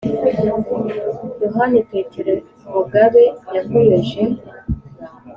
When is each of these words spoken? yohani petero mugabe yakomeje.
yohani 1.43 1.79
petero 1.89 2.33
mugabe 2.71 3.23
yakomeje. 3.55 4.21